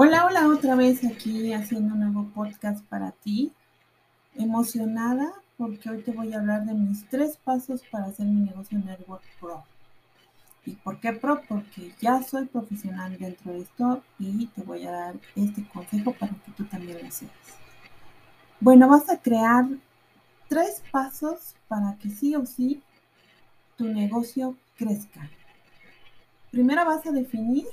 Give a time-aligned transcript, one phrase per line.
[0.00, 3.52] Hola, otra vez aquí haciendo un nuevo podcast para ti.
[4.36, 8.78] Emocionada porque hoy te voy a hablar de mis tres pasos para hacer mi negocio
[8.78, 9.64] Network Pro.
[10.64, 11.42] ¿Y por qué Pro?
[11.48, 16.32] Porque ya soy profesional dentro de esto y te voy a dar este consejo para
[16.32, 17.32] que tú también lo seas.
[18.60, 19.66] Bueno, vas a crear
[20.46, 22.80] tres pasos para que sí o sí
[23.76, 25.28] tu negocio crezca.
[26.52, 27.66] Primero vas a definir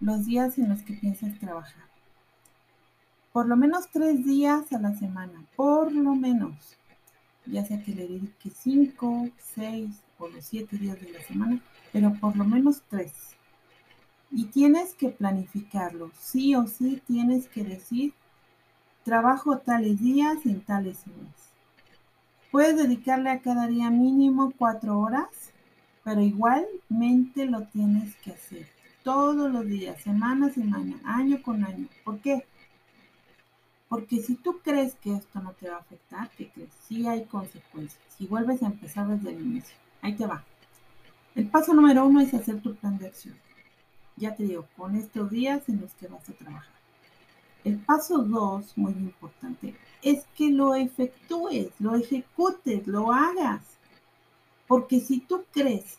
[0.00, 1.84] los días en los que piensas trabajar.
[3.32, 6.76] Por lo menos tres días a la semana, por lo menos.
[7.46, 11.60] Ya sea que le dedique cinco, seis o los siete días de la semana,
[11.92, 13.12] pero por lo menos tres.
[14.30, 16.10] Y tienes que planificarlo.
[16.18, 18.12] Sí o sí tienes que decir,
[19.04, 21.52] trabajo tales días en tales horas.
[22.52, 25.52] Puedes dedicarle a cada día mínimo cuatro horas,
[26.04, 28.67] pero igualmente lo tienes que hacer
[29.08, 31.88] todos los días, semana a semana, año con año.
[32.04, 32.44] ¿Por qué?
[33.88, 36.68] Porque si tú crees que esto no te va a afectar, ¿qué crees?
[36.86, 38.02] Sí hay consecuencias.
[38.18, 40.44] Si vuelves a empezar desde el inicio, ahí te va.
[41.34, 43.34] El paso número uno es hacer tu plan de acción.
[44.16, 46.74] Ya te digo, con estos días en los que vas a trabajar.
[47.64, 53.62] El paso dos, muy importante, es que lo efectúes, lo ejecutes, lo hagas.
[54.66, 55.98] Porque si tú crees,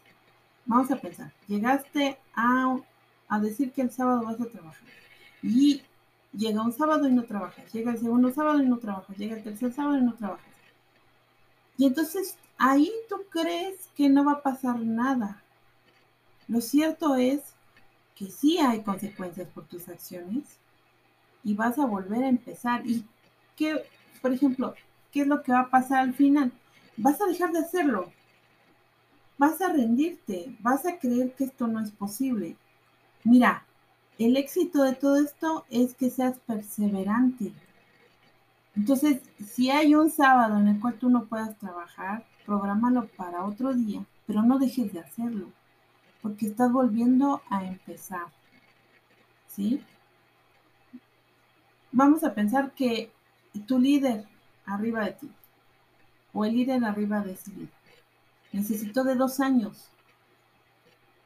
[0.67, 2.77] vamos a pensar, llegaste a
[3.29, 4.87] a decir que el sábado vas a trabajar.
[5.41, 5.83] Y
[6.33, 9.43] llega un sábado y no trabajas, llega el segundo sábado y no trabajas, llega el
[9.43, 10.45] tercer sábado y no trabajas.
[11.77, 15.41] Y entonces ahí tú crees que no va a pasar nada.
[16.47, 17.41] Lo cierto es
[18.15, 20.43] que sí hay consecuencias por tus acciones
[21.43, 22.85] y vas a volver a empezar.
[22.85, 23.05] Y
[23.55, 23.85] qué,
[24.21, 24.73] por ejemplo,
[25.11, 26.51] ¿qué es lo que va a pasar al final?
[26.97, 28.11] Vas a dejar de hacerlo.
[29.37, 32.57] Vas a rendirte, vas a creer que esto no es posible
[33.23, 33.65] Mira,
[34.17, 37.53] el éxito de todo esto es que seas perseverante.
[38.75, 43.73] Entonces, si hay un sábado en el cual tú no puedas trabajar, prográmalo para otro
[43.73, 45.47] día, pero no dejes de hacerlo,
[46.21, 48.27] porque estás volviendo a empezar.
[49.47, 49.83] ¿Sí?
[51.91, 53.11] Vamos a pensar que
[53.67, 54.25] tu líder
[54.65, 55.31] arriba de ti,
[56.33, 57.69] o el líder arriba de ese líder,
[58.53, 59.89] necesitó de dos años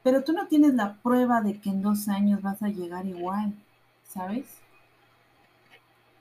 [0.03, 3.53] pero tú no tienes la prueba de que en dos años vas a llegar igual,
[4.07, 4.45] ¿sabes?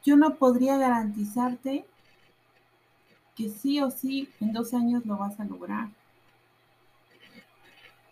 [0.05, 1.85] Yo no podría garantizarte
[3.37, 5.89] que sí o sí en dos años lo vas a lograr.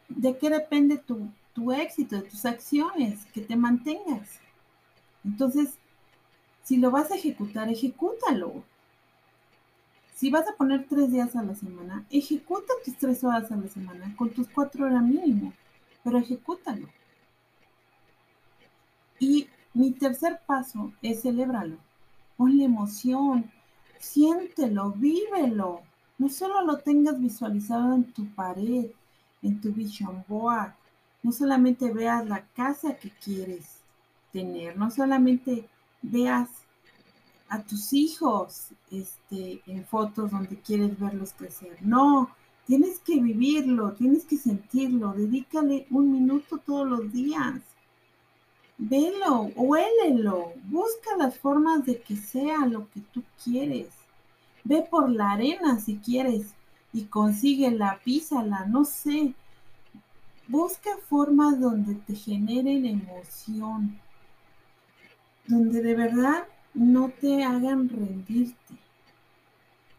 [0.09, 4.41] ¿De qué depende tu, tu éxito, de tus acciones, que te mantengas?
[5.25, 5.75] Entonces,
[6.65, 8.65] si lo vas a ejecutar, ejecútalo.
[10.21, 13.69] Si vas a poner tres días a la semana, ejecuta tus tres horas a la
[13.69, 15.55] semana con tus cuatro horas mínimo
[16.05, 16.89] pero ejecútalo.
[19.19, 21.79] Y mi tercer paso es celebrarlo.
[22.37, 23.51] Ponle emoción,
[23.99, 25.81] siéntelo, vívelo.
[26.19, 28.91] No solo lo tengas visualizado en tu pared,
[29.41, 30.75] en tu vision board.
[31.23, 33.79] No solamente veas la casa que quieres
[34.35, 35.67] tener, no solamente
[36.03, 36.51] veas
[37.51, 41.77] a tus hijos este, en fotos donde quieres verlos crecer.
[41.83, 42.31] No,
[42.71, 47.61] Tienes que vivirlo, tienes que sentirlo, dedícale un minuto todos los días.
[48.79, 53.89] Velo, huélelo, busca las formas de que sea lo que tú quieres.
[54.63, 56.55] Ve por la arena si quieres
[56.93, 59.35] y consíguela, písala, no sé.
[60.47, 63.99] Busca formas donde te generen emoción,
[65.49, 66.45] donde de verdad
[66.75, 68.75] no te hagan rendirte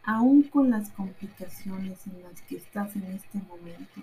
[0.03, 4.01] aún con las complicaciones en las que estás en este momento,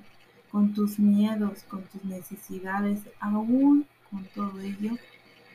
[0.50, 4.96] con tus miedos, con tus necesidades, aún con todo ello,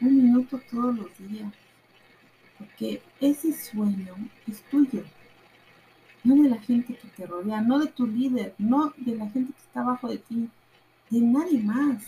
[0.02, 1.54] un minuto todos los días,
[2.58, 4.16] porque ese sueño
[4.48, 5.04] es tuyo,
[6.24, 9.54] no de la gente que te rodea, no de tu líder, no de la gente
[9.54, 10.50] que está abajo de ti,
[11.10, 12.04] de nadie más.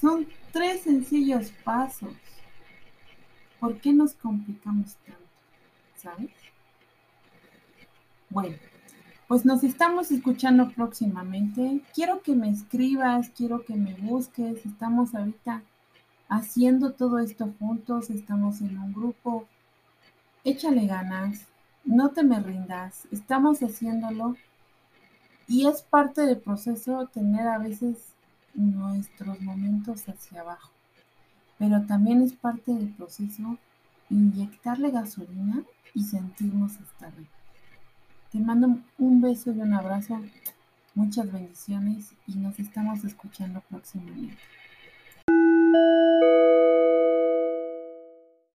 [0.00, 2.14] Son tres sencillos pasos.
[3.60, 5.22] ¿Por qué nos complicamos tanto?
[5.96, 6.30] ¿Sabes?
[8.30, 8.56] Bueno,
[9.26, 11.82] pues nos estamos escuchando próximamente.
[11.94, 14.64] Quiero que me escribas, quiero que me busques.
[14.64, 15.62] Estamos ahorita
[16.28, 19.46] haciendo todo esto juntos, estamos en un grupo.
[20.44, 21.46] Échale ganas,
[21.84, 24.36] no te me rindas, estamos haciéndolo.
[25.46, 28.14] Y es parte del proceso tener a veces
[28.54, 30.77] nuestros momentos hacia abajo.
[31.58, 33.58] Pero también es parte del proceso
[34.10, 35.62] inyectarle gasolina
[35.94, 37.28] y sentirnos hasta arriba.
[38.32, 40.20] Te mando un beso y un abrazo,
[40.94, 44.36] muchas bendiciones y nos estamos escuchando próximamente.